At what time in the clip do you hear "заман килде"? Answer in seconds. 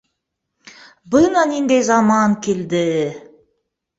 1.89-2.83